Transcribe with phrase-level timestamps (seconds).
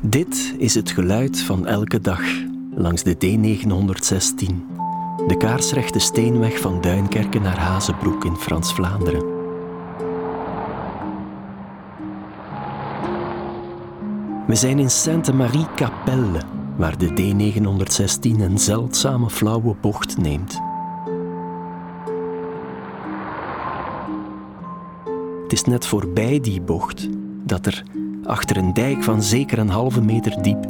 [0.00, 2.20] Dit is het geluid van elke dag
[2.74, 4.54] langs de D916,
[5.26, 9.32] de kaarsrechte steenweg van Duinkerken naar Hazebroek in Frans-Vlaanderen.
[14.46, 16.40] We zijn in Sainte-Marie-Capelle,
[16.76, 20.60] waar de D916 een zeldzame flauwe bocht neemt.
[25.42, 27.08] Het is net voorbij die bocht
[27.44, 27.82] dat er,
[28.26, 30.66] achter een dijk van zeker een halve meter diep,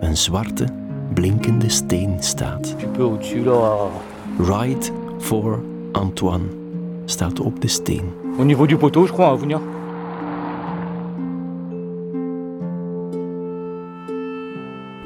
[0.00, 0.66] een zwarte,
[1.14, 2.76] blinkende steen staat.
[4.38, 4.86] Ride
[5.18, 6.44] for Antoine
[7.04, 8.12] staat op de steen.
[8.36, 9.60] Au niveau du poteau, je crois, à venir.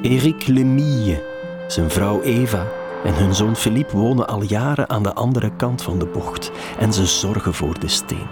[0.01, 1.23] Eric Lemille,
[1.67, 2.65] zijn vrouw Eva
[3.03, 6.93] en hun zoon Philippe wonen al jaren aan de andere kant van de bocht en
[6.93, 8.27] ze zorgen voor de steen.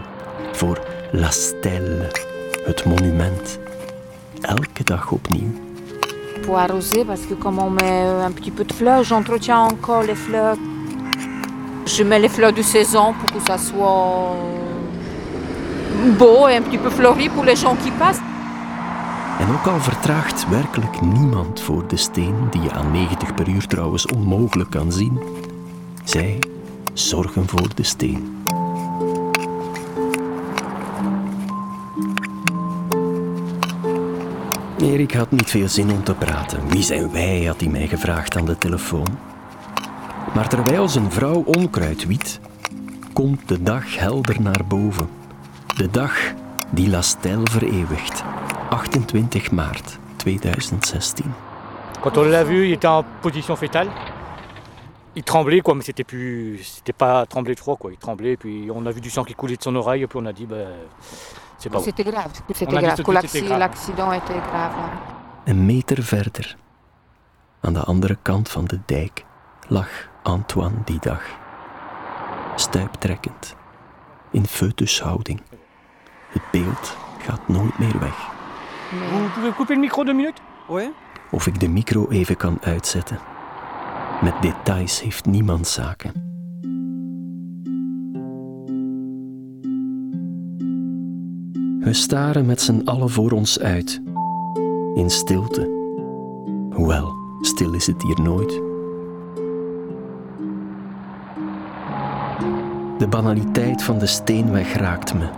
[0.52, 0.80] Voor
[1.12, 2.12] La Stelle,
[2.70, 3.60] het monument.
[4.42, 5.52] Elke dag opnieuw.
[6.42, 10.18] Pour arroser, parce que comme on met un petit peu de fleurs, j'entretiens encore les
[10.18, 10.58] fleurs.
[11.86, 14.36] Je mets les fleurs de saison pour que ça soit
[16.18, 18.22] beau et un petit peu fleuri pour les gens qui passent.
[19.40, 23.68] En ook al vertraagt werkelijk niemand voor de steen, die je aan 90 per uur
[23.68, 25.20] trouwens onmogelijk kan zien,
[26.04, 26.40] zij
[26.94, 28.39] zorgen voor de steen.
[34.82, 36.68] Erik had niet veel zin om te praten.
[36.68, 39.18] Wie zijn wij, had hij mij gevraagd aan de telefoon.
[40.34, 42.40] Maar terwijl zijn vrouw onkruid wiet,
[43.14, 45.10] komt de dag helder naar boven.
[45.76, 46.18] De dag
[46.70, 48.24] die La Stelle vereeuwigt.
[48.70, 51.34] 28 maart 2016.
[52.02, 53.90] Quand on l'a vu, il était en position fétale.
[55.16, 56.60] Il tremblait, quoi, mais c'était plus.
[56.64, 57.92] C'était pas tremblé de froid, quoi.
[57.92, 60.20] Il tremblait, puis on a vu du sang qui coulait de son oreille, et puis
[60.22, 60.68] on a dit, ben.
[61.58, 61.80] C'est pas.
[61.80, 63.02] C'était grave, c'était grave.
[63.58, 64.72] L'accident était grave.
[65.46, 66.58] Een meter verder,
[67.62, 69.26] aan de andere kant van de dijk,
[69.68, 71.22] lag Antoine die dag.
[72.56, 73.56] Stuiptrekkend,
[74.32, 75.42] in foetushouding.
[76.30, 78.30] Het beeld gaat nooit meer weg.
[78.92, 80.92] Vous pouvez couper le micro deux minutes Ouais.
[81.32, 83.20] Of ik de micro even kan uitzetten.
[84.22, 86.12] Met details heeft niemand zaken.
[91.80, 94.02] We staren met z'n allen voor ons uit.
[94.96, 95.78] In stilte.
[96.70, 98.50] Hoewel, stil is het hier nooit.
[102.98, 105.30] De banaliteit van de steenweg raakt me.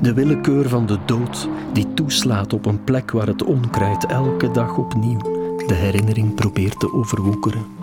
[0.00, 4.76] De willekeur van de dood die toeslaat op een plek waar het onkruid elke dag
[4.76, 5.38] opnieuw
[5.70, 7.79] de herinnering probeert te overwoekeren.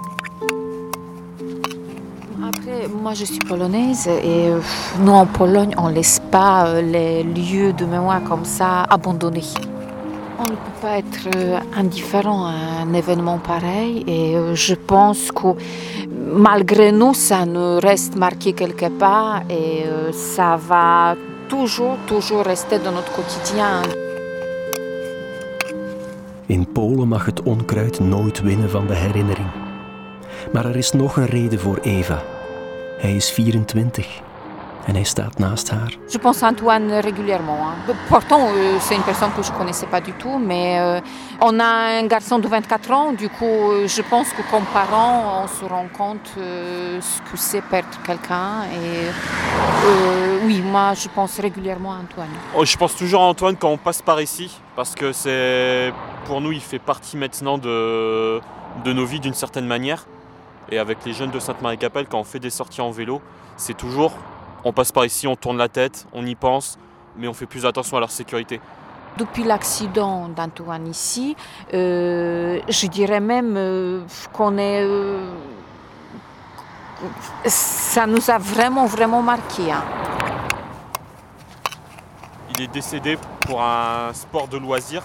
[3.02, 4.50] Moi je suis polonaise et
[5.00, 9.54] nous en Pologne, on laisse pas euh, les lieux de mémoire comme ça abandonnés.
[10.38, 15.32] On ne peut pas être euh, indifférent à un événement pareil et euh, je pense
[15.32, 15.48] que
[16.30, 21.16] malgré nous, ça nous reste marqué quelque part et ça va
[21.48, 23.82] toujours, toujours rester dans notre quotidien.
[26.50, 29.48] In Polen mag het onkruid nooit winnen van de herinnering.
[30.54, 32.37] Maar er is nog een reden voor Eva.
[32.98, 34.06] Hij is 24
[34.86, 35.94] en hij staat naast haar.
[36.10, 37.60] Je pense à Antoine régulièrement.
[37.62, 37.96] hein.
[38.10, 41.02] Pourtant, euh, c'est une personne que je ne connaissais pas du tout, mais euh,
[41.42, 43.12] on a un garçon de 24 ans.
[43.12, 47.38] Du coup, euh, je pense que comme parents, on se rend compte euh, ce que
[47.38, 48.64] c'est perdre quelqu'un.
[48.74, 49.10] Et
[49.86, 52.30] euh, oui, moi, je pense régulièrement à Antoine.
[52.56, 55.92] Oh, Je pense toujours à Antoine quand on passe par ici, parce que c'est
[56.26, 58.40] pour nous, il fait partie maintenant de,
[58.86, 60.06] de nos vies d'une certaine manière.
[60.70, 63.22] Et avec les jeunes de Sainte-Marie-Capelle, quand on fait des sorties en vélo,
[63.56, 64.12] c'est toujours,
[64.64, 66.78] on passe par ici, on tourne la tête, on y pense,
[67.16, 68.60] mais on fait plus attention à leur sécurité.
[69.18, 71.36] Depuis l'accident d'Antoine ici,
[71.74, 74.02] euh, je dirais même euh,
[74.34, 74.84] qu'on est.
[74.84, 75.32] euh,
[77.46, 79.72] ça nous a vraiment, vraiment marqué.
[79.72, 79.84] hein.
[82.56, 85.04] Il est décédé pour un sport de loisir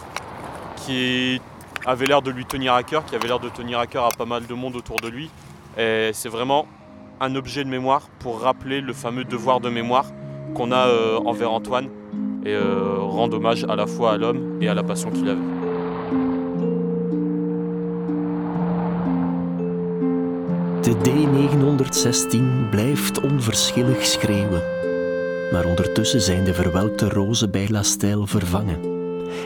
[0.76, 1.40] qui
[1.87, 4.10] avait l'air de lui tenir à cœur, qui avait l'air de tenir à cœur à
[4.10, 5.31] pas mal de monde autour de lui.
[5.76, 6.66] C'est vraiment
[7.20, 10.06] un objet de mémoire pour rappeler le fameux devoir de mémoire
[10.54, 11.88] qu'on a euh, envers Antoine
[12.44, 15.40] et euh, rendre hommage à la fois à l'homme et à la passion qu'il avait.
[20.82, 24.62] De D916 blijft onverschillig schreeuwen.
[25.52, 27.82] Maar ondertussen zijn de verwelkte rozen bij La
[28.25, 28.80] vervangen.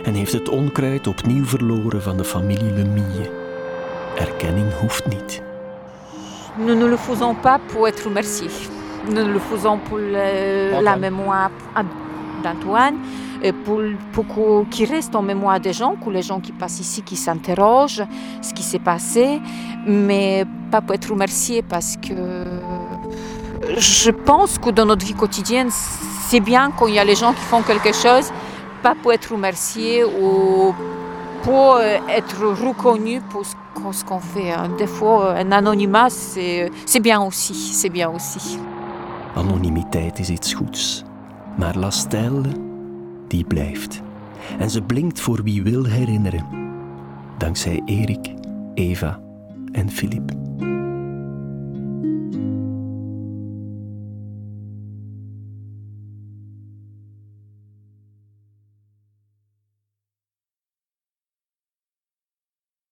[0.04, 3.30] En heeft het onkruid opnieuw verloren van de familie Lemille.
[4.16, 5.45] Erkenning hoeft niet.
[6.58, 8.48] Nous ne le faisons pas pour être remerciés.
[9.08, 11.50] Nous le faisons pour le- la mémoire
[12.42, 12.96] d'Antoine.
[13.42, 13.80] et pour,
[14.12, 14.24] pour
[14.70, 18.02] qu'il reste en mémoire des gens, que les gens qui passent ici, qui s'interrogent
[18.40, 19.40] ce qui s'est passé,
[19.86, 22.14] mais pas pour être remercié parce que
[23.76, 27.32] je pense que dans notre vie quotidienne, c'est bien quand il y a les gens
[27.34, 28.32] qui font quelque chose,
[28.82, 30.74] pas pour être remercié ou
[31.46, 33.44] pour être reconnu pour
[33.94, 34.52] ce qu'on fait.
[34.78, 37.54] Des fois, un anonymat, c'est bien aussi.
[37.54, 38.58] C'est bien aussi.
[39.36, 41.04] Anonimiteit is iets goeds.
[41.56, 42.42] Maar La Stelle,
[43.28, 44.02] die blijft.
[44.58, 46.44] En ze blinkt voor wie wil herinneren.
[47.38, 48.34] Dankzij Erik,
[48.74, 49.20] Eva
[49.72, 50.32] en Filip.